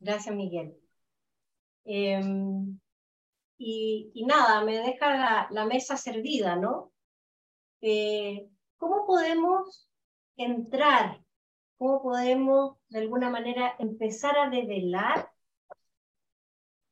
[0.00, 0.76] Gracias, Miguel.
[1.84, 2.78] Em,
[3.58, 6.92] y, nada, me deja la, mesa servida, ¿no?
[7.82, 9.90] Eh, ¿Cómo podemos
[10.36, 11.22] entrar?
[11.76, 15.30] ¿Cómo podemos, de alguna manera, empezar a develar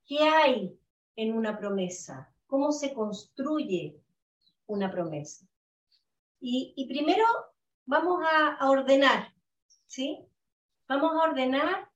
[0.06, 0.78] qué hay
[1.16, 2.34] en una promesa?
[2.46, 4.00] ¿Cómo se construye
[4.66, 5.46] una promesa?
[6.40, 7.24] Y, primero
[7.86, 9.34] vamos a, ordenar,
[9.86, 10.24] ¿sí?
[10.86, 11.87] Vamos a ordenar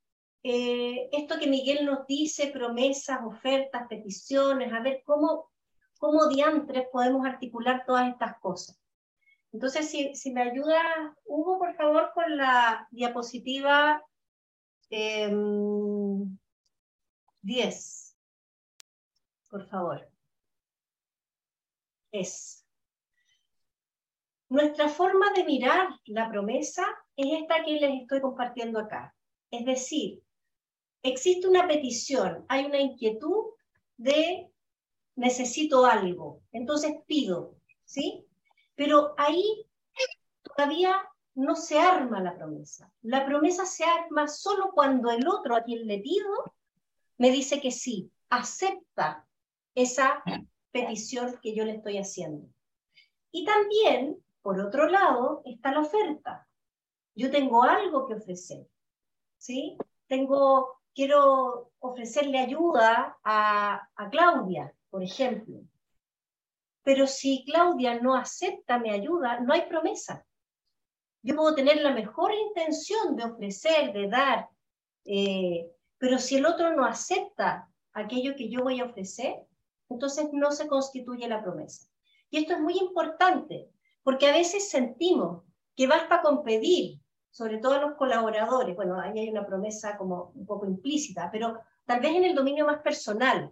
[0.43, 5.51] eh, esto que Miguel nos dice, promesas, ofertas, peticiones, a ver cómo,
[5.99, 8.79] cómo diantres podemos articular todas estas cosas.
[9.53, 14.03] Entonces, si, si me ayuda, Hugo, por favor, con la diapositiva
[14.89, 15.31] 10.
[15.31, 16.39] Em,
[19.51, 20.09] por favor.
[22.11, 22.67] Es.
[24.49, 26.85] Nuestra forma de mirar la promesa
[27.17, 29.15] es esta que les estoy compartiendo acá.
[29.51, 30.23] Es decir,
[31.03, 33.53] existe una petición, hay una inquietud
[33.97, 34.51] de
[35.17, 37.55] necesito algo, entonces pido,
[37.85, 38.27] ¿sí?
[38.75, 39.67] Pero ahí
[40.43, 41.03] todavía
[41.35, 42.93] no se arma la promesa.
[43.03, 46.55] La promesa se arma solo cuando el otro a quien le pido
[47.19, 49.27] me dice que sí, acepta
[49.75, 50.23] esa
[50.71, 52.49] petición que yo le estoy haciendo.
[53.31, 56.49] Y también, por otro lado, está la oferta.
[57.15, 58.67] Yo tengo algo que ofrecer,
[59.39, 59.77] ¿sí?
[60.07, 65.61] Tengo, quiero ofrecerle ayuda a, Claudia, por ejemplo.
[66.83, 70.27] Pero si Claudia no acepta mi ayuda, no hay promesa.
[71.23, 74.49] Yo puedo tener la mejor intención de ofrecer, de dar,
[75.05, 79.37] eh, pero si el otro no acepta aquello que yo voy a ofrecer,
[79.89, 81.89] entonces no se constituye la promesa.
[82.31, 83.69] Y esto es muy importante,
[84.03, 85.45] porque a veces sentimos
[85.77, 87.02] que basta con pedir,
[87.33, 92.01] sobre todo los colaboradores, bueno, ahí hay una promesa como un poco implícita, pero tal
[92.01, 93.51] vez en el dominio más personal,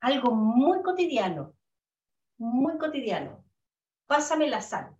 [0.00, 1.52] algo muy cotidiano,
[2.38, 3.44] muy cotidiano.
[4.06, 4.96] Pásame la sal.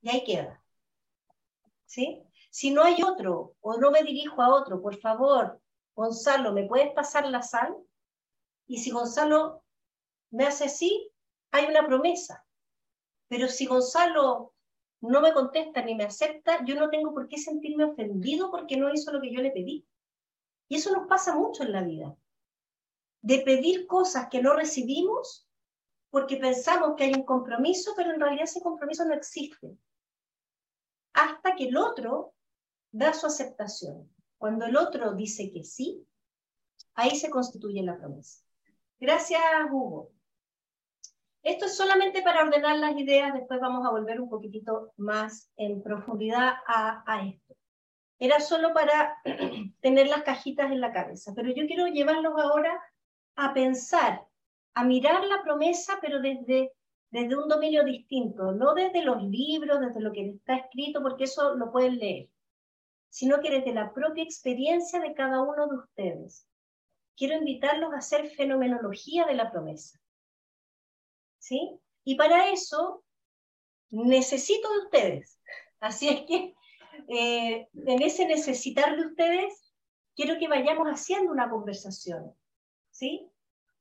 [0.00, 0.64] Y ahí queda.
[1.84, 2.22] ¿Sí?
[2.50, 5.60] Si no hay otro o no me dirijo a otro, por favor,
[5.94, 7.76] Gonzalo, ¿me puedes pasar la sal?
[8.66, 9.62] Y si Gonzalo
[10.30, 11.12] me hace así,
[11.50, 12.46] hay una promesa.
[13.32, 14.52] Pero si Gonzalo
[15.00, 18.92] no me contesta ni me acepta, yo no tengo por qué sentirme ofendido porque no
[18.92, 19.88] hizo lo que yo le pedí.
[20.68, 22.14] Y eso nos pasa mucho en la vida
[23.22, 25.48] de pedir cosas que no recibimos
[26.10, 29.78] porque pensamos que hay un compromiso, pero en realidad ese compromiso no existe.
[31.14, 32.34] Hasta que el otro
[32.90, 34.14] da su aceptación.
[34.36, 36.06] Cuando el otro dice que sí,
[36.92, 38.44] ahí se constituye la promesa.
[39.00, 40.12] Gracias, Hugo.
[41.42, 45.82] Esto es solamente para ordenar las ideas, después vamos a volver un poquitito más en
[45.82, 47.56] profundidad a, a esto.
[48.20, 49.16] Era solo para
[49.80, 52.80] tener las cajitas en la cabeza, pero yo quiero llevarlos ahora
[53.34, 54.24] a pensar,
[54.74, 56.72] a mirar la promesa, pero desde,
[57.10, 61.56] desde un dominio distinto, no desde los libros, desde lo que está escrito, porque eso
[61.56, 62.28] lo pueden leer,
[63.08, 66.46] sino que desde la propia experiencia de cada uno de ustedes.
[67.16, 70.01] Quiero invitarlos a hacer fenomenología de la promesa.
[71.42, 71.76] ¿Sí?
[72.04, 73.02] Y para eso
[73.90, 75.40] necesito de ustedes.
[75.80, 76.54] Así es que
[77.08, 79.74] eh, en ese necesitar de ustedes,
[80.14, 82.32] quiero que vayamos haciendo una conversación.
[82.92, 83.28] ¿sí?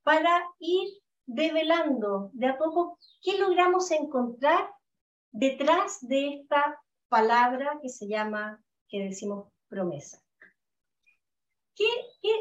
[0.02, 0.90] Para ir
[1.28, 4.68] develando de a poco qué logramos encontrar
[5.32, 10.20] detrás de esta palabra que se llama, que decimos promesa.
[11.76, 11.86] ¿Qué,
[12.24, 12.32] qué,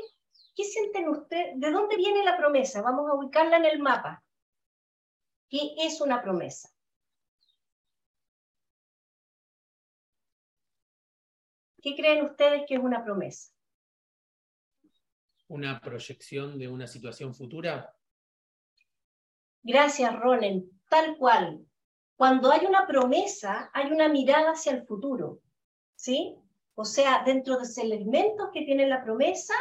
[0.57, 1.61] qué sienten ustedes?
[1.61, 2.81] ¿De dónde viene la promesa?
[2.81, 4.25] Vamos a ubicarla en el mapa.
[5.50, 6.71] ¿Qué es una promesa?
[11.83, 13.53] ¿Qué creen ustedes que es una promesa?
[15.50, 17.93] una proyección de una situación futura?
[19.62, 20.71] Gracias, Ronen.
[20.89, 21.66] Tal cual.
[22.16, 25.41] Cuando hay una promesa, hay una mirada hacia el futuro.
[25.97, 26.36] ¿Sí?
[26.77, 29.54] O sea, dentro de los elementos que tiene la promesa,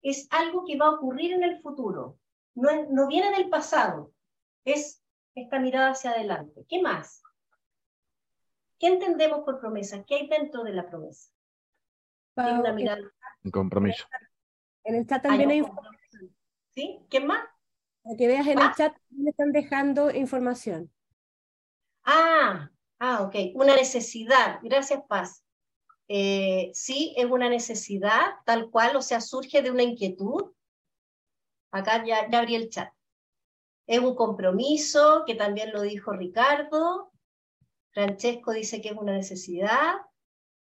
[0.00, 2.18] es algo que va a ocurrir en el futuro.
[2.54, 4.12] No, no viene del pasado.
[4.64, 5.01] Es
[5.34, 6.64] esta mirada hacia adelante.
[6.68, 7.22] ¿Qué más?
[8.78, 10.02] ¿Qué entendemos por promesa?
[10.04, 11.30] ¿Qué hay dentro de la promesa?
[12.34, 13.02] una mirada.
[13.44, 14.06] Un compromiso.
[14.84, 16.34] En el chat también hay información.
[16.74, 16.98] ¿Sí?
[17.10, 17.44] ¿Qué más?
[18.02, 20.90] Para que veas en el chat, me están dejando información.
[22.04, 23.34] Ah, ah, ok.
[23.54, 24.58] Una necesidad.
[24.62, 25.44] Gracias, Paz.
[26.08, 30.52] Eh, sí, es una necesidad, tal cual, o sea, surge de una inquietud.
[31.70, 32.92] Acá ya, ya abrí el chat.
[33.92, 37.12] Es un compromiso, que también lo dijo Ricardo.
[37.90, 39.96] Francesco dice que es una necesidad.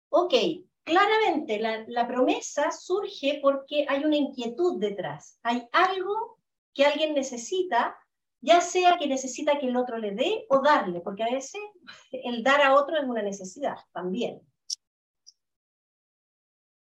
[0.08, 0.34] Ok,
[0.82, 6.40] claramente la, promesa surge porque hay una inquietud detrás, hay algo
[6.74, 7.96] que alguien necesita,
[8.40, 11.62] ya sea que necesita que el otro le dé o darle, porque a veces
[12.10, 14.40] el dar a otro es una necesidad también.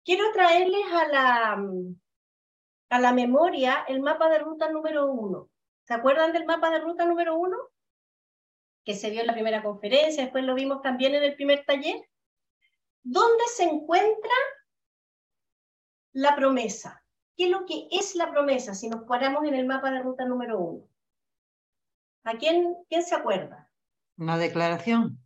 [0.02, 1.62] Quiero traerles a la,
[2.88, 5.51] a la memoria el mapa de ruta número uno.
[5.84, 7.56] ¿Se acuerdan del mapa de ruta número uno?
[8.84, 12.08] Que se vio en la primera conferencia, después lo vimos también en el primer taller.
[13.02, 14.34] ¿Dónde se encuentra
[16.12, 17.04] la promesa?
[17.36, 20.24] ¿Qué es lo que es la promesa si nos paramos en el mapa de ruta
[20.24, 20.88] número uno?
[22.24, 23.68] ¿A quién, quién se acuerda?
[24.16, 25.18] Una declaración.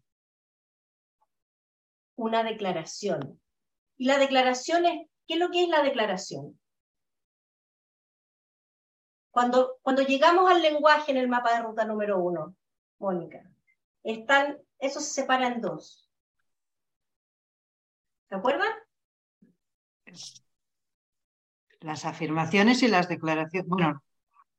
[2.14, 3.41] Una declaración.
[3.99, 6.58] Y la declaración es, ¿qué es lo que es la declaración?
[9.36, 12.56] Cuando, cuando llegamos al lenguaje en el mapa de ruta número uno,
[12.98, 13.42] Mónica,
[14.02, 16.10] están, eso se separa en dos.
[18.30, 18.72] ¿Se acuerdan?
[21.80, 23.68] Las afirmaciones y las declaraciones.
[23.68, 24.02] Bueno.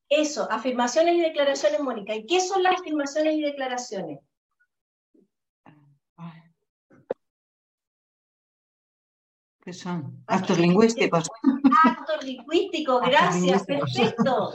[0.09, 2.13] Eso, afirmaciones y declaraciones, Mónica.
[2.13, 4.19] ¿Y qué son las afirmaciones y declaraciones?
[9.67, 10.23] ¿Qué son?
[10.27, 11.27] Actos lingüísticos.
[11.83, 14.53] Actos lingüísticos, gracias, perfecto.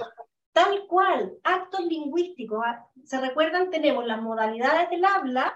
[0.52, 2.62] Tal cual, actos lingüísticos.
[2.64, 3.68] Ah, ¿Se recuerdan?
[3.68, 5.54] Tenemos las modalidades del habla,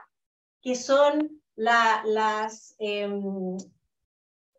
[0.60, 3.56] que son las em,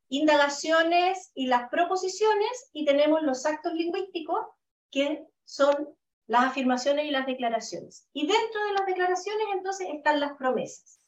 [0.09, 4.47] indagaciones y las proposiciones y tenemos los actos lingüísticos
[4.89, 5.89] que son
[6.25, 8.09] las afirmaciones y las declaraciones.
[8.13, 10.99] Y dentro de las declaraciones entonces están las promesas.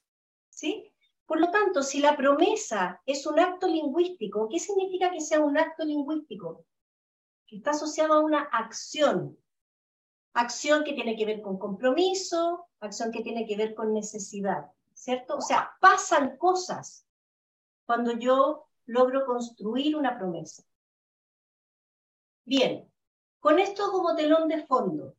[0.59, 0.93] ¿sí?
[1.29, 5.59] Por lo tanto, si la promesa es un acto lingüístico, ¿qué significa que sea un
[5.59, 6.65] acto lingüístico?
[7.45, 9.37] Que está asociado a una acción.
[10.33, 14.71] Acción que tiene que ver con compromiso, acción que tiene que ver con necesidad.
[14.95, 15.37] ¿cierto?
[15.37, 17.05] O sea, pasan cosas
[17.85, 20.63] cuando yo logro construir una promesa.
[22.43, 22.91] Bien,
[23.39, 25.15] con esto como telón de fondo,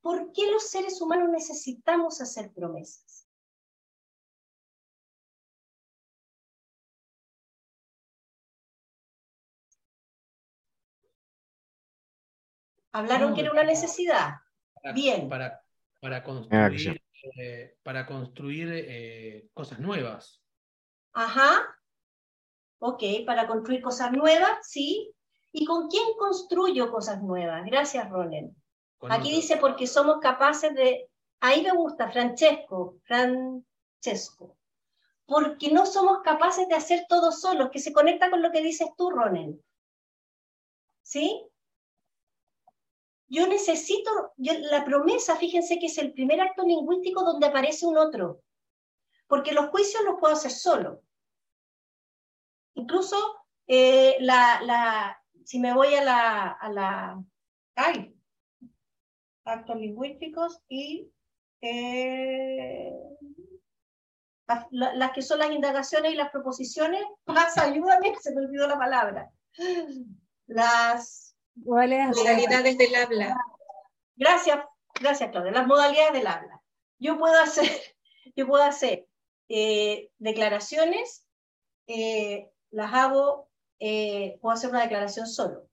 [0.00, 3.25] ¿por qué los seres humanos necesitamos hacer promesas?
[12.96, 14.36] Hablaron que era una necesidad.
[14.94, 15.28] Bien.
[15.28, 15.62] Para,
[16.00, 17.00] para construir
[17.34, 20.42] eh, para construir eh, cosas nuevas.
[21.12, 21.62] Ajá.
[22.78, 25.12] Ok, para construir cosas nuevas, sí.
[25.52, 27.64] ¿Y con quién construyo cosas nuevas?
[27.64, 28.54] Gracias, Ronen.
[29.08, 31.08] Aquí dice porque somos capaces de...
[31.40, 34.56] Ahí me gusta, Francesco, Francesco.
[35.24, 38.88] Porque no somos capaces de hacer todo solos, que se conecta con lo que dices
[38.96, 39.62] tú, Ronen.
[41.02, 41.46] ¿Sí?
[43.28, 48.42] Yo necesito, la promesa, fíjense que es el primer acto lingüístico donde aparece un otro,
[49.26, 51.02] porque los juicios los puedo hacer solo.
[52.74, 53.16] Incluso
[53.66, 57.24] eh, la, si me voy a la,
[57.74, 58.14] ay,
[59.44, 61.10] actos lingüísticos y
[61.62, 62.92] eh,
[64.70, 69.30] las, que son las indagaciones y las proposiciones, pasa, ayúdame, se me olvidó la palabra.
[70.46, 71.25] Las
[71.56, 73.36] Modalidades del habla.
[74.14, 74.64] Gracias,
[75.00, 75.52] gracias Claudia.
[75.52, 76.62] Las modalidades del habla.
[76.98, 77.64] Yo puedo hacer,
[78.36, 79.06] yo puedo hacer
[79.48, 81.26] eh, declaraciones,
[81.86, 83.48] eh, las hago,
[83.78, 85.68] eh, puedo hacer una declaración solo.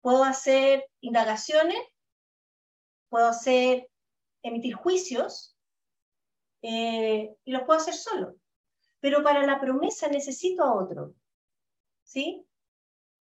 [0.00, 1.78] Puedo hacer indagaciones,
[3.08, 3.88] puedo hacer,
[4.42, 5.56] emitir juicios,
[6.60, 8.36] y los puedo hacer solo.
[9.00, 11.14] Pero para la promesa necesito a otro.
[12.04, 12.46] ¿Sí?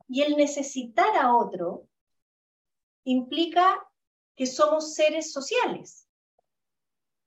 [0.08, 1.90] Y el necesitar a otro
[3.04, 3.86] implica
[4.36, 6.08] que somos seres sociales.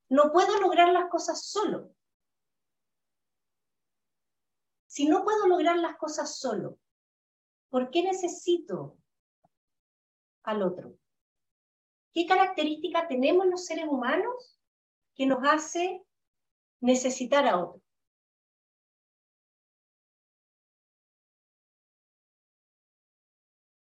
[0.09, 1.93] No puedo lograr las cosas solo.
[4.87, 6.79] Si no puedo lograr las cosas solo,
[7.69, 8.97] ¿por qué necesito
[10.43, 10.97] al otro?
[12.13, 14.57] ¿Qué característica tenemos los seres humanos
[15.13, 16.03] que nos hace
[16.79, 17.81] necesitar a otro?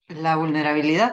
[0.09, 1.13] La vulnerabilidad.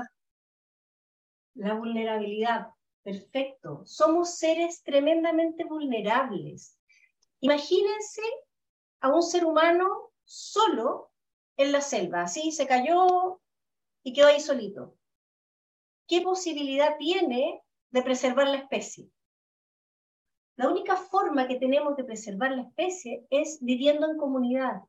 [1.55, 2.67] La vulnerabilidad,
[3.01, 3.81] perfecto.
[3.85, 6.77] Somos seres tremendamente vulnerables.
[7.39, 8.21] Imagínense
[8.99, 11.11] a un ser humano solo
[11.57, 13.41] en la selva, así se cayó
[14.03, 14.97] y quedó ahí solito.
[16.07, 19.09] ¿Qué posibilidad tiene de preservar la especie?
[20.57, 24.81] La única forma que tenemos de preservar la especie es viviendo en comunidad,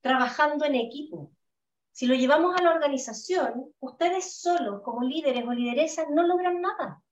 [0.00, 1.32] trabajando en equipo.
[1.96, 7.02] Si lo llevamos a la organización, ustedes solos, como líderes o lideresas, no logran nada.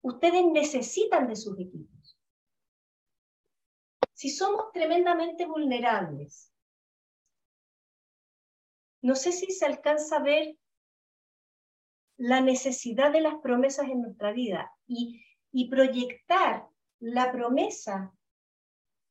[0.00, 2.16] Ustedes necesitan de sus equipos.
[4.12, 6.54] Si somos tremendamente vulnerables,
[9.02, 10.56] no sé si se alcanza a ver
[12.16, 15.20] la necesidad de las promesas en nuestra vida y,
[15.50, 16.68] y proyectar
[17.00, 18.14] la promesa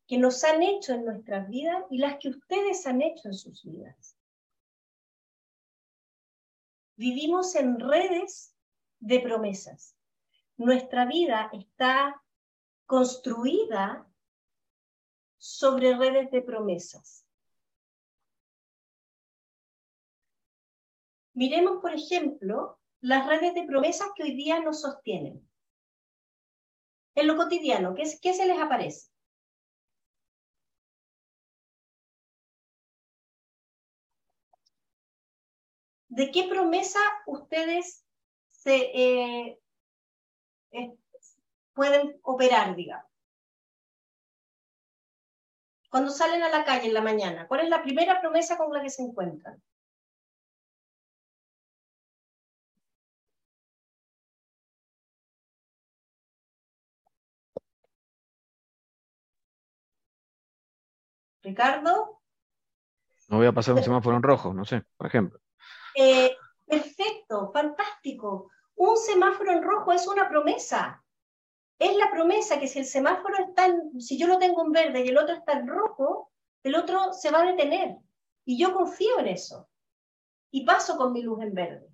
[0.07, 3.61] que nos han hecho en nuestras vidas y las que ustedes han hecho en sus
[3.65, 4.14] vidas.
[6.97, 8.55] Vivimos en redes
[8.99, 9.97] de promesas.
[10.57, 12.23] Nuestra vida está
[12.85, 14.09] construida
[15.37, 17.27] sobre redes de promesas.
[21.33, 25.45] Miremos, por ejemplo, las redes de promesas que hoy día nos sostienen.
[27.15, 29.11] En lo cotidiano, ¿qué, qué se les aparece?
[36.15, 38.05] ¿De qué promesa ustedes
[38.49, 39.59] se, eh,
[40.71, 40.93] eh,
[41.73, 43.11] pueden operar, digamos?
[45.89, 48.81] Cuando salen a la calle en la mañana, ¿cuál es la primera promesa con la
[48.81, 49.61] que se encuentran?
[61.43, 62.21] Ricardo.
[63.27, 65.41] No voy a pasar un semáforo en rojo, no sé, por ejemplo.
[65.95, 66.35] Eh,
[66.65, 68.51] perfecto, fantástico.
[68.75, 71.03] Un semáforo en rojo es una promesa.
[71.79, 75.03] Es la promesa que si el semáforo está en, si yo lo tengo en verde
[75.03, 76.31] y el otro está en rojo,
[76.63, 77.97] el otro se va a detener.
[78.45, 79.69] Y yo confío en eso.
[80.51, 81.87] Y paso con mi luz en verde.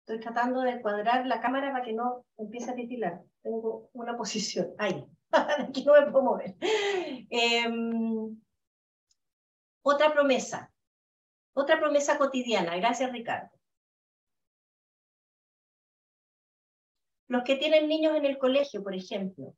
[0.00, 3.22] Estoy tratando de cuadrar la cámara para que no empiece a titilar.
[3.42, 4.72] Tengo una posición.
[4.78, 5.04] Ahí.
[5.32, 6.54] Aquí no me puedo mover.
[7.28, 8.40] Em,
[9.82, 10.72] otra promesa.
[11.58, 12.76] Otra promesa cotidiana.
[12.76, 13.48] Gracias, Ricardo.
[17.28, 19.54] Los que tienen niños en el colegio, por ejemplo.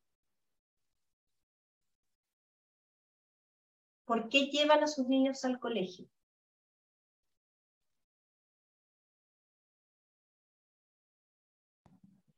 [4.07, 6.07] ¿Por qué llevan a sus niños al colegio?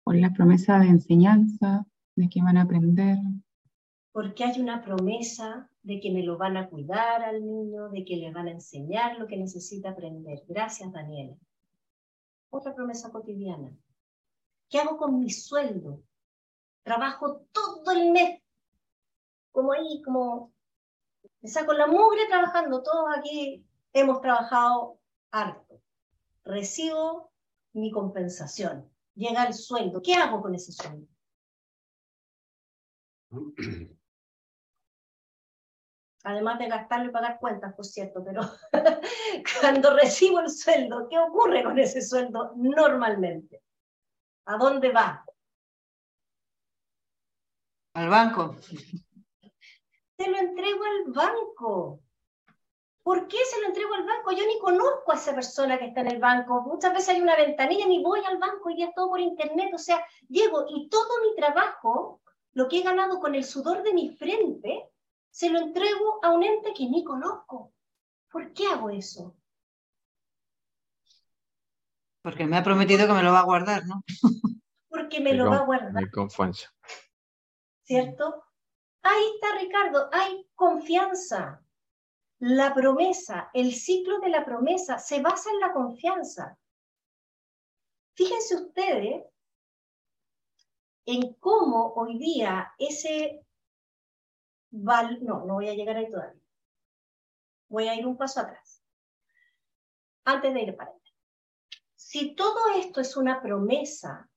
[0.02, 1.86] Por la promesa de enseñanza,
[2.16, 3.18] de que van a aprender.
[4.12, 8.16] Porque hay una promesa de que me lo van a cuidar al niño, de que
[8.16, 10.42] le van a enseñar lo que necesita aprender.
[10.48, 11.36] Gracias, Daniela.
[12.50, 13.72] Otra promesa cotidiana.
[14.68, 16.02] ¿Qué hago con mi sueldo?
[16.82, 18.42] Trabajo todo el mes,
[19.52, 20.52] como ahí, como
[21.40, 22.82] me saco la mugre trabajando.
[22.82, 24.98] Todos aquí hemos trabajado
[25.30, 25.80] harto.
[26.44, 27.30] Recibo
[27.72, 28.90] mi compensación.
[29.14, 30.02] Llega el sueldo.
[30.02, 31.06] ¿Qué hago con ese sueldo?
[36.24, 38.42] además de gastarlo y pagar cuentas, por cierto, pero
[39.60, 43.62] cuando recibo el sueldo, ¿qué ocurre con ese sueldo normalmente?
[44.46, 45.24] ¿A dónde va?
[47.94, 48.56] Al banco.
[50.18, 52.00] Se lo entrego al banco.
[53.02, 54.32] ¿Por qué se lo entrego al banco?
[54.32, 56.60] Yo ni conozco a esa persona que está en el banco.
[56.62, 59.70] Muchas veces hay una ventanilla, ni voy al banco y ya es todo por internet.
[59.74, 62.20] O sea, llego y todo mi trabajo,
[62.52, 64.89] lo que he ganado con el sudor de mi frente,
[65.30, 67.72] se lo entrego a un ente que ni conozco.
[68.30, 69.36] ¿Por qué hago eso?
[72.22, 74.02] Porque me ha prometido que me lo va a guardar, ¿no?
[74.88, 75.96] Porque me lo va a guardar.
[75.96, 76.68] Hay confianza.
[77.84, 78.44] ¿Cierto?
[79.02, 81.64] Ahí está, Ricardo, hay confianza.
[82.38, 86.58] La promesa, el ciclo de la promesa se basa en la confianza.
[88.14, 89.24] Fíjense ustedes
[91.06, 93.44] en cómo hoy día ese
[94.70, 96.40] no, no voy a llegar ahí todavía.
[97.68, 98.82] Voy a ir un paso atrás.
[100.24, 101.00] Antes de ir para allá.
[101.96, 104.28] Si todo esto es una promesa,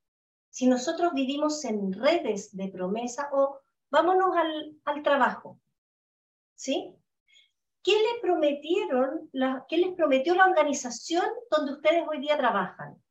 [0.49, 3.59] si nosotros vivimos en redes de promesa, o
[3.89, 5.59] vámonos al, al trabajo,
[6.55, 6.95] ¿sí?
[7.81, 9.29] ¿Qué le prometieron,
[9.67, 13.01] qué les prometió la organización donde ustedes hoy día trabajan?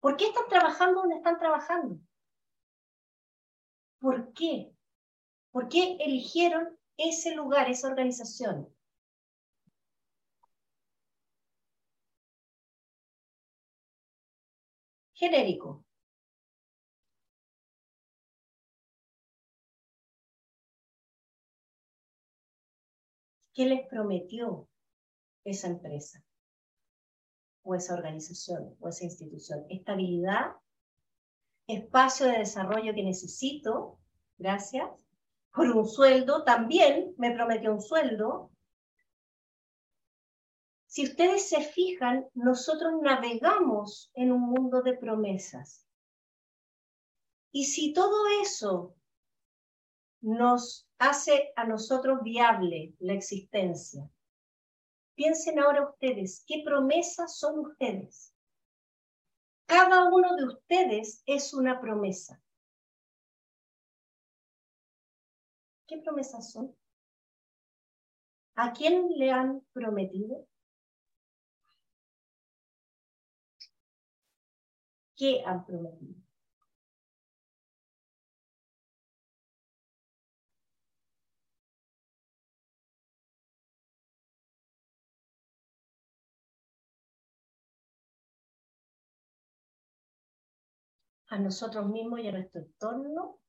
[0.00, 2.00] ¿Por qué están trabajando donde están trabajando?
[4.00, 4.74] ¿Por qué?
[5.52, 8.68] ¿Por qué eligieron ese lugar, esa organización?
[15.14, 15.84] Genérico.
[23.54, 24.68] ¿Qué les prometió
[25.44, 26.24] esa empresa?
[27.62, 29.64] o esa organización o esa institución.
[29.68, 30.56] Estabilidad,
[31.66, 33.98] espacio de desarrollo que necesito,
[34.38, 34.90] gracias,
[35.52, 38.50] por un sueldo, también me prometió un sueldo.
[40.86, 45.86] Si ustedes se fijan, nosotros navegamos en un mundo de promesas.
[47.50, 48.94] Y si todo eso
[50.22, 54.08] nos hace a nosotros viable la existencia.
[55.14, 58.32] Piensen ahora ustedes, ¿qué promesas son ustedes?
[59.66, 62.40] Cada uno de ustedes es una promesa.
[65.92, 66.74] ¿Qué promesas son?
[68.54, 70.46] ¿A quién le han prometido?
[75.14, 76.14] ¿Qué han prometido?
[91.28, 93.41] a nosotros mismos y a nuestro entorno.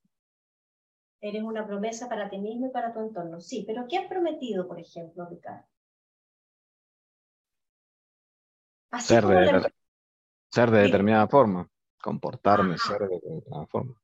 [1.24, 3.40] Eres una promesa para ti mismo y para tu entorno.
[3.40, 5.66] Sí, pero ¿qué has prometido, por ejemplo, Ricardo?
[9.00, 9.72] ser, de,
[10.50, 11.66] ser de determinada forma,
[12.02, 13.98] comportarme, ser de determinada forma.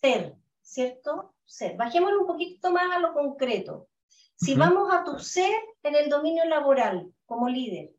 [0.00, 1.34] Ser, ¿cierto?
[1.44, 1.76] Ser.
[1.76, 3.90] Bajémoslo un poquito más a lo concreto.
[4.34, 5.52] Si vamos a tu ser
[5.82, 7.94] en el dominio laboral como líder,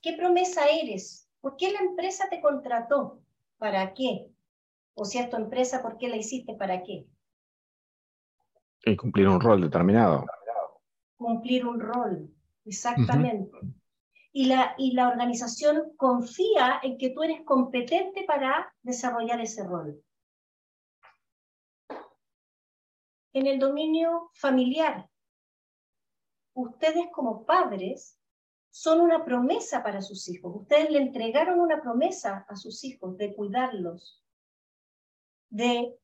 [0.00, 1.28] ¿qué promesa eres?
[1.42, 3.20] ¿Por qué la empresa te contrató?
[3.58, 4.30] ¿Para qué?
[4.94, 6.54] O si es tu empresa, ¿por qué la hiciste?
[6.54, 7.06] ¿Para qué?
[8.86, 10.24] Y cumplir un rol determinado.
[11.16, 12.32] Cumplir un rol,
[12.64, 13.58] exactamente.
[14.32, 20.00] y, la, y la organización confía en que tú eres competente para desarrollar ese rol.
[23.32, 25.10] En el dominio familiar,
[26.54, 28.20] ustedes como padres
[28.70, 30.54] son una promesa para sus hijos.
[30.62, 34.22] Ustedes le entregaron una promesa a sus hijos de cuidarlos,
[35.50, 35.98] de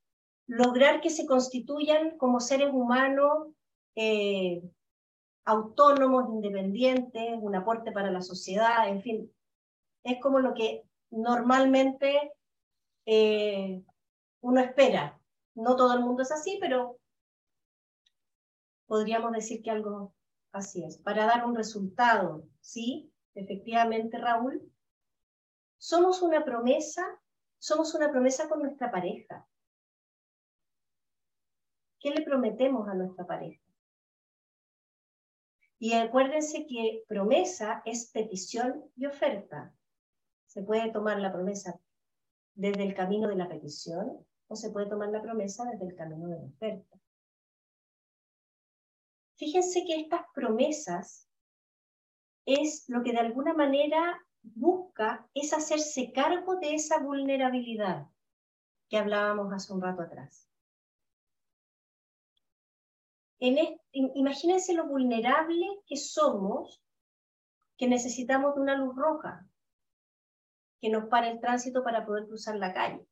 [0.46, 3.48] lograr que se constituyan como seres humanos
[3.94, 4.62] eh,
[5.44, 9.32] autónomos, independientes, un aporte para la sociedad, en fin.
[10.04, 12.32] Es como lo que normalmente
[13.06, 13.82] eh,
[14.40, 15.18] uno espera.
[15.54, 16.98] No todo el mundo es así, pero
[18.86, 20.14] podríamos decir que algo
[20.52, 23.10] Así es, para dar un resultado, ¿sí?
[23.34, 24.70] Efectivamente, Raúl.
[25.78, 27.02] Somos una promesa,
[27.58, 29.48] somos una promesa con nuestra pareja.
[32.02, 33.62] ¿Qué le prometemos a nuestra pareja?
[35.78, 39.72] Y acuérdense que promesa es petición y oferta.
[40.46, 41.80] Se puede tomar la promesa
[42.54, 46.26] desde el camino de la petición o se puede tomar la promesa desde el camino
[46.26, 46.98] de la oferta.
[49.36, 51.28] Fíjense que estas promesas
[52.46, 58.08] es lo que de alguna manera busca es hacerse cargo de esa vulnerabilidad
[58.88, 60.51] que hablábamos hace un rato atrás.
[63.42, 66.82] Imagínense lo vulnerable que somos,
[67.76, 69.46] que necesitamos de una luz roja,
[70.80, 73.04] que nos pare el tránsito para poder cruzar la calle.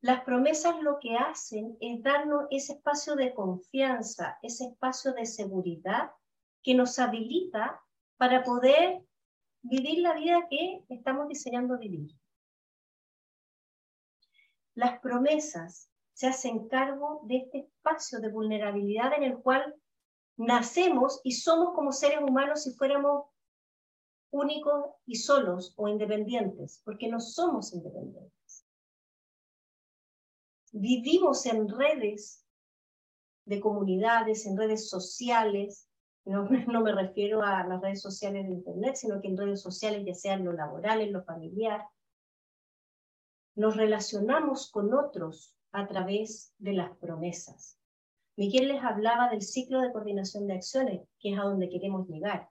[0.00, 6.10] Las promesas lo que hacen es darnos ese espacio de confianza, ese espacio de seguridad
[6.62, 7.80] que nos habilita
[8.16, 9.04] para poder
[9.60, 12.10] vivir la vida que estamos diseñando vivir.
[14.74, 19.74] Las promesas se hacen cargo de este espacio de vulnerabilidad en el cual
[20.36, 23.26] nacemos y somos como seres humanos si fuéramos
[24.30, 28.66] únicos y solos o independientes, porque no somos independientes.
[30.72, 32.46] Vivimos en redes
[33.44, 35.88] de comunidades, en redes sociales,
[36.24, 40.04] no, no, me refiero a las redes sociales de Internet, sino que en redes sociales,
[40.06, 41.84] ya sean lo laboral, en lo familiar,
[43.54, 47.78] nos relacionamos con otros a través de las promesas.
[48.36, 52.48] Miguel les hablaba del ciclo de coordinación de acciones, que es a donde queremos llegar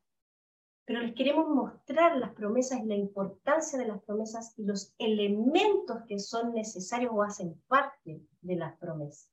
[0.91, 5.99] pero les queremos mostrar las promesas y la importancia de las promesas y los elementos
[6.05, 9.29] que son necesarios o hacen parte de las promesas.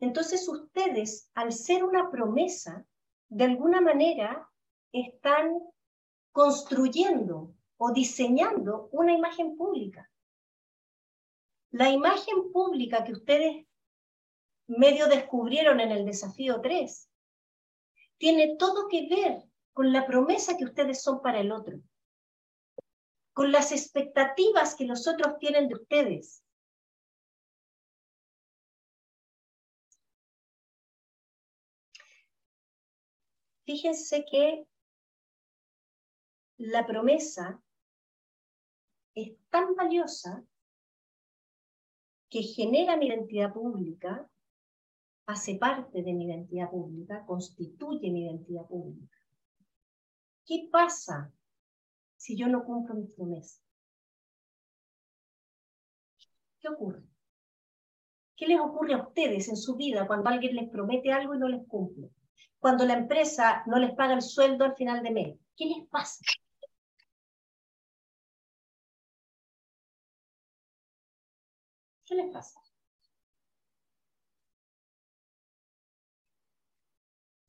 [0.00, 2.84] Entonces ustedes, al ser una promesa,
[3.30, 4.48] de alguna manera
[4.92, 5.58] están
[6.32, 10.10] construyendo o diseñando una imagen pública.
[11.70, 13.66] La imagen pública que ustedes
[14.66, 17.10] medio descubrieron en el desafío 3
[18.18, 21.80] tiene todo que ver con la promesa que ustedes son para el otro,
[23.32, 26.42] con las expectativas que los otros tienen de ustedes.
[33.64, 34.66] Fíjense que
[36.56, 37.62] la promesa
[39.14, 40.42] es tan valiosa
[42.30, 44.28] que genera mi identidad pública,
[45.26, 49.16] hace parte de mi identidad pública, constituye mi identidad pública.
[50.46, 51.32] ¿Qué pasa
[52.16, 53.60] si yo no cumplo mi promesa?
[56.60, 57.02] ¿Qué ocurre?
[58.36, 61.48] ¿Qué les ocurre a ustedes en su vida cuando alguien les promete algo y no
[61.48, 62.10] les cumple?
[62.58, 65.38] Cuando la empresa no les paga el sueldo al final de mes.
[65.56, 66.24] ¿Qué les pasa?
[72.08, 72.58] ¿Qué les pasa?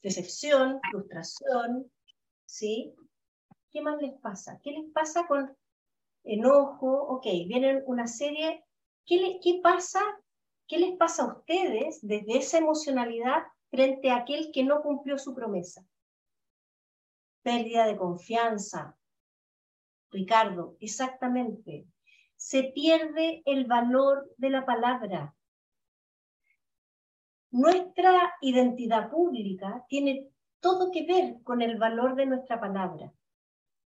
[0.04, 1.89] Decepción, frustración,
[2.45, 2.93] ¿sí?
[3.72, 4.60] ¿Qué más les pasa?
[4.62, 5.56] ¿Qué les pasa con
[6.26, 6.91] enojo?
[7.08, 8.65] Ok, vienen una serie.
[9.06, 10.02] ¿Qué, qué pasa?
[10.67, 15.34] ¿Qué les pasa a ustedes desde esa emocionalidad frente a aquel que no cumplió su
[15.34, 15.86] promesa?
[17.43, 18.98] Pérdida de confianza.
[20.12, 21.88] Ricardo, exactamente
[22.39, 25.36] se pierde el valor de la palabra.
[27.52, 30.30] Nuestra identidad pública tiene
[30.62, 33.13] todo que ver con el valor de nuestra palabra.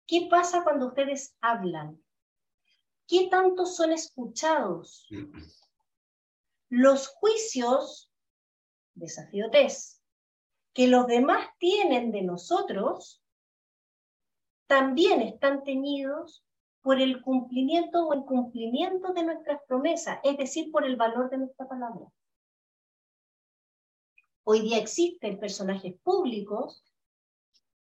[0.05, 1.99] ¿Qué pasa cuando ustedes hablan?
[3.07, 5.09] ¿Qué tanto son escuchados?
[6.69, 8.11] Los juicios,
[8.93, 9.99] desafío test,
[10.73, 13.23] que los demás tienen de nosotros,
[14.67, 16.45] también están teñidos
[16.83, 21.67] por el cumplimiento o incumplimiento de nuestras promesas, es decir, por el valor de nuestra
[21.67, 22.11] palabra.
[24.43, 26.83] Hoy día existen personajes públicos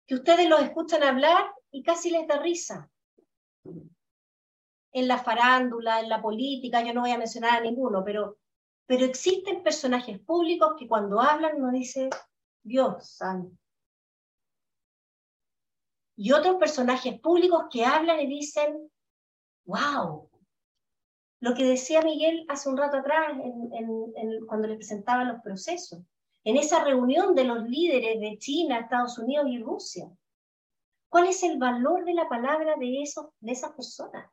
[0.05, 2.91] que ustedes los escuchan hablar y casi les da risa.
[4.91, 8.37] En la farándula, en la política, yo no voy a mencionar a ninguno, pero,
[8.85, 12.09] pero existen personajes públicos que cuando hablan nos dicen,
[12.61, 13.57] Dios santo,
[16.15, 18.89] y otros personajes públicos que hablan y dicen,
[19.65, 20.29] wow,
[21.39, 23.33] lo que decía Miguel hace un rato atrás
[24.47, 26.01] cuando le presentaba los procesos,
[26.45, 30.09] en esa reunión de los líderes de China, Estados Unidos y Rusia.
[31.09, 34.29] ¿Cuál es el valor de la palabra de, esos, de esas personas?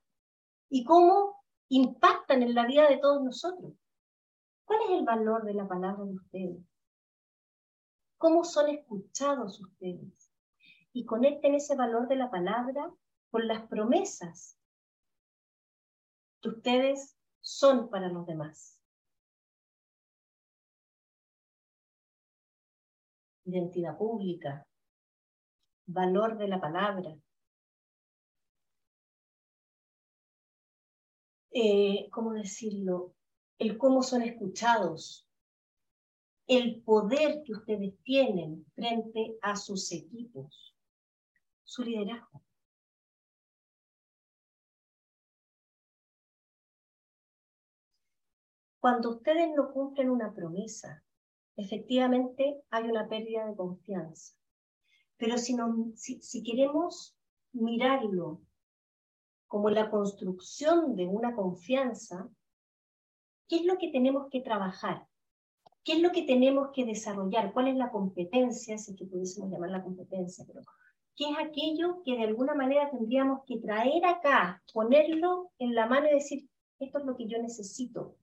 [0.68, 3.72] ¿Y cómo impactan en la vida de todos nosotros?
[4.64, 6.64] ¿Cuál es el valor de la palabra de ustedes?
[8.18, 10.29] ¿Cómo son escuchados ustedes?
[10.92, 12.92] Y conecten ese valor de la palabra
[13.31, 14.59] con las promesas
[16.40, 18.81] que ustedes son para los demás.
[23.44, 24.66] Identidad pública,
[25.87, 27.16] valor de la palabra.
[31.53, 33.14] Eh, ¿Cómo decirlo?
[33.59, 35.29] El cómo son escuchados,
[36.46, 40.69] el poder que ustedes tienen frente a sus equipos
[41.70, 42.42] su liderazgo.
[48.80, 51.04] Cuando ustedes no cumplen una promesa,
[51.54, 54.35] efectivamente hay una pérdida de confianza.
[55.16, 55.54] Pero si,
[55.94, 57.16] si, queremos
[57.52, 58.40] mirarlo
[59.46, 62.28] como la construcción de una confianza,
[63.46, 65.06] ¿qué es lo que tenemos que trabajar?
[65.85, 67.52] ¿Qué es lo que tenemos que desarrollar?
[67.52, 70.44] ¿Cuál es la competencia, si que pudiésemos llamar la competencia?
[70.48, 70.62] Pero
[71.20, 76.09] ¿Qué es aquello que de alguna manera tendríamos que traer acá, ponerlo en la mano
[76.09, 78.16] y decir, esto es lo que yo necesito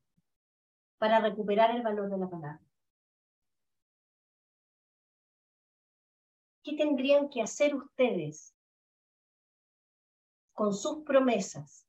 [0.98, 2.60] para recuperar el valor de la palabra.
[6.64, 8.56] ¿Qué tendrían que hacer ustedes
[10.54, 11.86] con sus promesas?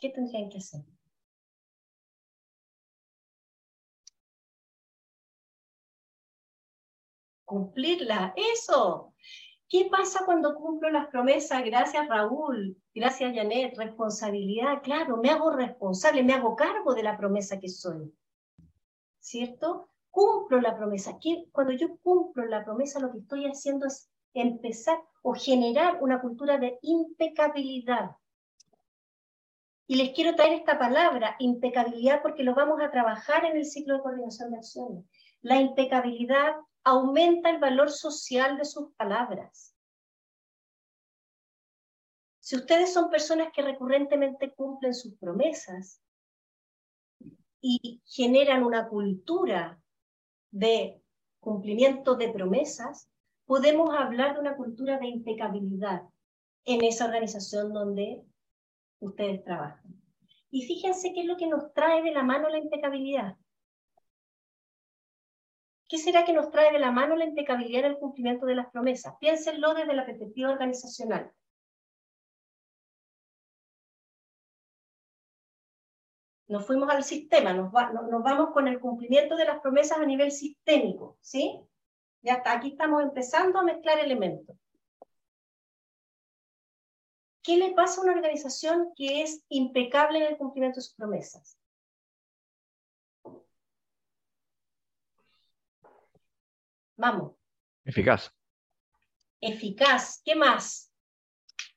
[0.00, 0.95] ¿Qué tendrían que hacer?
[7.46, 8.34] Cumplirla.
[8.36, 9.14] Eso.
[9.68, 11.64] ¿Qué pasa cuando cumplo las promesas?
[11.64, 17.58] Gracias Raúl, gracias Janet, responsabilidad, claro, me hago responsable, me hago cargo de la promesa
[17.58, 18.14] que soy.
[19.18, 19.90] ¿Cierto?
[20.10, 21.18] Cumplo la promesa.
[21.50, 26.58] Cuando yo cumplo la promesa, lo que estoy haciendo es empezar o generar una cultura
[26.58, 28.12] de impecabilidad.
[29.88, 33.94] Y les quiero traer esta palabra, impecabilidad, porque lo vamos a trabajar en el ciclo
[33.94, 35.04] de coordinación de acciones.
[35.42, 36.54] La impecabilidad
[36.86, 39.74] aumenta el valor social de sus palabras.
[42.38, 46.00] Si ustedes son personas que recurrentemente cumplen sus promesas
[47.60, 49.82] y generan una cultura
[50.52, 51.02] de
[51.40, 53.10] cumplimiento de promesas,
[53.46, 56.02] podemos hablar de una cultura de impecabilidad
[56.64, 58.22] en esa organización donde
[59.00, 60.00] ustedes trabajan.
[60.50, 63.36] Y fíjense qué es lo que nos trae de la mano la impecabilidad.
[65.88, 68.70] ¿Qué será que nos trae de la mano la impecabilidad en el cumplimiento de las
[68.70, 69.14] promesas?
[69.20, 71.32] Piénsenlo desde la perspectiva organizacional.
[76.48, 81.18] Nos fuimos al sistema, nos, vamos con el cumplimiento de las promesas a nivel sistémico,
[81.20, 81.60] ¿sí?
[82.22, 84.56] Ya está, aquí estamos empezando a mezclar elementos.
[87.42, 91.55] ¿Qué le pasa a una organización que es impecable en el cumplimiento de sus promesas?
[97.06, 97.36] Vamos.
[97.84, 98.32] Eficaz.
[99.40, 100.20] Eficaz.
[100.24, 100.92] ¿Qué más?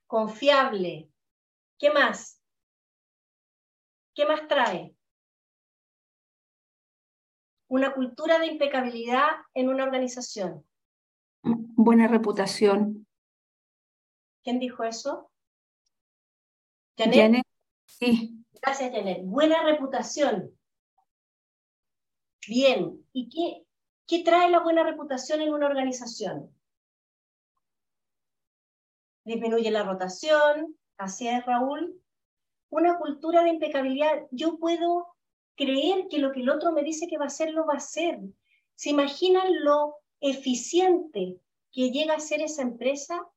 [0.08, 1.12] Confiable.
[1.78, 2.42] ¿Qué más?
[4.16, 4.96] ¿Qué más trae?
[7.68, 10.68] Una cultura de impecabilidad en una organización.
[11.44, 13.06] Buena reputación.
[14.44, 15.32] ¿Quién dijo eso?
[16.98, 17.46] Janet.
[17.86, 18.44] Sí.
[18.64, 19.22] Gracias, Janet.
[19.26, 20.58] Buena reputación.
[22.48, 23.06] Bien.
[23.14, 23.69] ¿Y qué,
[24.10, 26.52] qué trae la buena reputación en una organización?
[29.24, 32.02] Disminuye la rotación, así es Raúl.
[32.70, 34.26] Una cultura de impecabilidad.
[34.32, 35.16] Yo puedo
[35.56, 37.78] creer que lo que el otro me dice que va a hacer, lo va a
[37.78, 38.20] hacer.
[38.74, 41.40] ¿Se imaginan lo eficiente
[41.72, 43.28] que llega a ser esa empresa?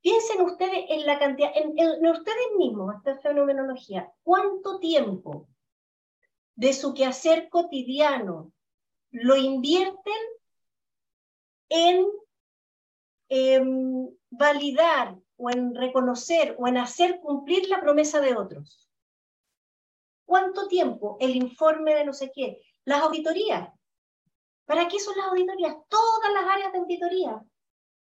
[0.00, 5.48] Piensen ustedes en la cantidad, en, ustedes mismos, esta fenomenología, ¿cuánto tiempo
[6.54, 8.52] de su quehacer cotidiano
[9.10, 10.14] lo invierten
[11.68, 12.06] en
[14.30, 18.88] validar o en reconocer o en hacer cumplir la promesa de otros?
[20.24, 21.16] ¿Cuánto tiempo?
[21.20, 22.60] El informe de no sé qué.
[22.84, 23.70] Las auditorías.
[24.64, 25.76] ¿Para qué son las auditorías?
[25.88, 27.44] Todas las áreas de auditoría.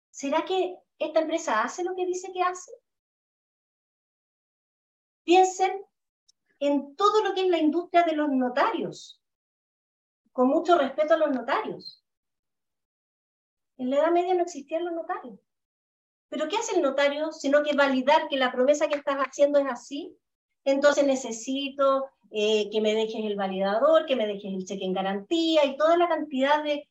[0.10, 2.71] ¿Será que ¿Esta empresa hace lo que dice que hace?
[5.23, 5.84] Piensen
[6.60, 9.21] en todo lo que es la industria de los notarios,
[10.35, 12.03] con mucho respeto a los notarios.
[13.77, 15.39] En la Edad Media no existían los notarios.
[16.27, 19.65] Pero ¿qué hace el notario sino que validar que la promesa que estás haciendo es
[19.65, 20.13] así?
[20.65, 25.63] Entonces necesito eh, que me dejes el validador, que me dejes el cheque en garantía
[25.63, 26.89] y toda la cantidad de,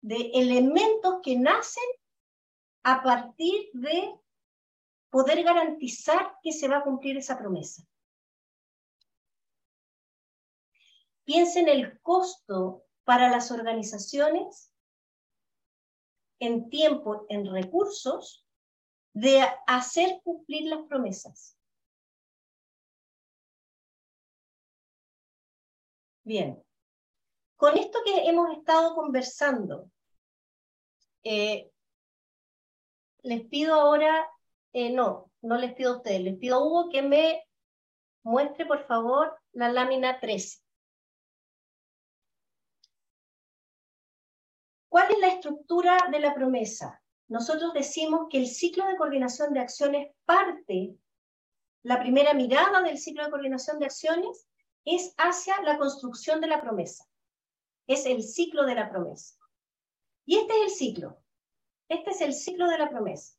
[0.00, 1.84] de elementos que nacen
[2.82, 4.12] a partir de
[5.08, 7.84] poder garantizar que se va a cumplir esa promesa.
[11.26, 14.72] Piensen el costo para las organizaciones
[16.38, 18.46] en tiempo, en recursos,
[19.12, 21.58] de hacer cumplir las promesas.
[26.22, 26.62] Bien,
[27.56, 29.90] con esto que hemos estado conversando,
[31.24, 31.72] eh,
[33.22, 34.30] les pido ahora,
[34.72, 37.42] eh, no, no les pido a ustedes, les pido a Hugo que me
[38.22, 40.65] muestre por favor la lámina 13.
[44.96, 47.02] ¿Cuál es la estructura de la promesa?
[47.28, 50.96] Nosotros decimos que el ciclo de coordinación de acciones parte,
[51.82, 54.48] la primera mirada del ciclo de coordinación de acciones
[54.86, 57.04] es hacia la construcción de la promesa.
[57.86, 59.38] Es el ciclo de la promesa.
[60.24, 61.22] Y este es el ciclo.
[61.90, 63.36] Este es el ciclo de la promesa.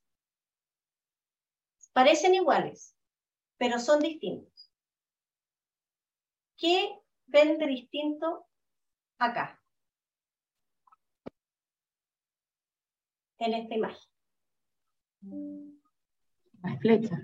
[1.91, 2.95] Parecen iguales,
[3.57, 4.71] pero son distintos.
[6.55, 8.45] ¿Qué ven de distinto
[9.17, 9.59] acá?
[13.39, 14.09] En esta imagen.
[16.63, 17.19] Las flechas.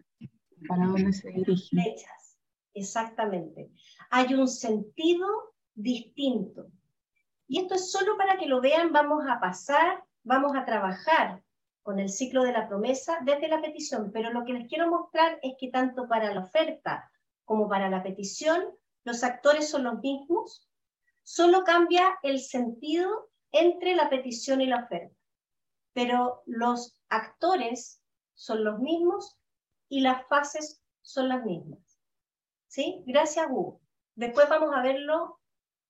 [0.67, 1.81] ¿Para dónde se dirigen?
[1.81, 2.39] Flechas,
[2.73, 3.69] exactamente.
[4.09, 5.27] Hay un sentido
[5.73, 6.71] distinto.
[7.47, 11.43] Y esto es solo para que lo vean, vamos a pasar vamos a trabajar
[11.81, 15.37] con el ciclo de la promesa desde la petición, pero lo que les quiero mostrar
[15.41, 17.11] es que tanto para la oferta
[17.43, 18.63] como para la petición,
[19.03, 20.69] los actores son los mismos,
[21.23, 25.13] solo cambia el sentido entre la petición y la oferta,
[25.93, 28.01] pero los actores
[28.33, 29.39] son los mismos
[29.89, 31.79] y las fases son las mismas.
[32.67, 33.03] ¿Sí?
[33.05, 33.79] Gracias, Hugo.
[34.15, 35.39] Después vamos a verlo,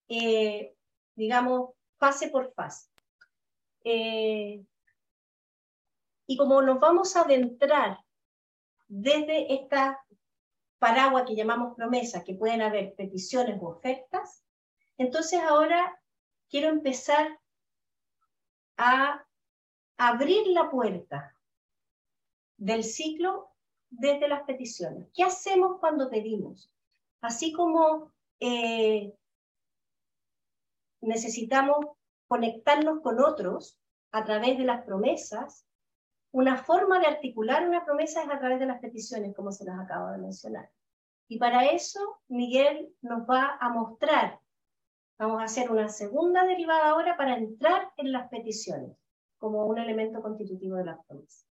[0.10, 0.76] eh,
[1.16, 2.90] digamos, fase por fase.
[3.86, 4.64] Eh,
[6.26, 8.00] y como nos vamos a adentrar
[8.88, 10.00] desde esta
[10.80, 14.44] paraguas que llamamos promesa, que pueden haber peticiones u ofertas,
[14.98, 15.98] entonces ahora
[16.50, 17.40] quiero empezar
[18.76, 19.26] a
[19.98, 21.36] abrir la puerta
[22.58, 23.50] del ciclo
[23.90, 25.08] desde las peticiones.
[25.14, 26.72] ¿Qué hacemos cuando pedimos?
[27.22, 29.14] Así como eh,
[31.02, 31.86] necesitamos
[32.28, 33.78] conectarnos con otros
[34.12, 35.66] a través de las promesas.
[36.32, 39.80] Una forma de articular una promesa es a través de las peticiones, como se las
[39.80, 40.70] acabo de mencionar.
[41.28, 44.40] Y para eso Miguel nos va a mostrar,
[45.18, 48.98] vamos a hacer una segunda derivada ahora para entrar en las peticiones
[49.44, 51.46] como un elemento constitutivo de la promesa.